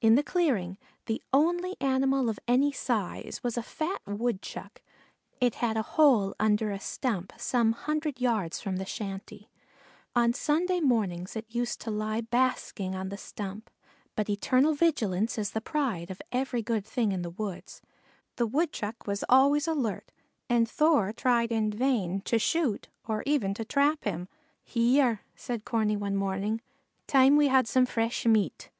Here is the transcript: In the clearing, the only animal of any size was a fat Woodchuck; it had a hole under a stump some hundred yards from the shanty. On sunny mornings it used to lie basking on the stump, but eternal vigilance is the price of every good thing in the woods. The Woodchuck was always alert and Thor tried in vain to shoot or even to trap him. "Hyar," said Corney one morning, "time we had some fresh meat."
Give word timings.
In 0.00 0.14
the 0.14 0.22
clearing, 0.22 0.78
the 1.06 1.20
only 1.32 1.74
animal 1.80 2.28
of 2.28 2.38
any 2.46 2.70
size 2.70 3.40
was 3.42 3.56
a 3.58 3.64
fat 3.64 4.00
Woodchuck; 4.06 4.80
it 5.40 5.56
had 5.56 5.76
a 5.76 5.82
hole 5.82 6.36
under 6.38 6.70
a 6.70 6.78
stump 6.78 7.32
some 7.36 7.72
hundred 7.72 8.20
yards 8.20 8.60
from 8.60 8.76
the 8.76 8.84
shanty. 8.84 9.50
On 10.14 10.32
sunny 10.32 10.80
mornings 10.80 11.34
it 11.34 11.52
used 11.52 11.80
to 11.80 11.90
lie 11.90 12.20
basking 12.20 12.94
on 12.94 13.08
the 13.08 13.16
stump, 13.16 13.68
but 14.14 14.30
eternal 14.30 14.72
vigilance 14.72 15.36
is 15.36 15.50
the 15.50 15.60
price 15.60 16.10
of 16.10 16.22
every 16.30 16.62
good 16.62 16.86
thing 16.86 17.10
in 17.10 17.22
the 17.22 17.30
woods. 17.30 17.82
The 18.36 18.46
Woodchuck 18.46 19.08
was 19.08 19.24
always 19.28 19.66
alert 19.66 20.12
and 20.48 20.70
Thor 20.70 21.12
tried 21.12 21.50
in 21.50 21.72
vain 21.72 22.20
to 22.20 22.38
shoot 22.38 22.86
or 23.08 23.24
even 23.26 23.52
to 23.54 23.64
trap 23.64 24.04
him. 24.04 24.28
"Hyar," 24.64 25.22
said 25.34 25.64
Corney 25.64 25.96
one 25.96 26.14
morning, 26.14 26.60
"time 27.08 27.36
we 27.36 27.48
had 27.48 27.66
some 27.66 27.84
fresh 27.84 28.24
meat." 28.24 28.70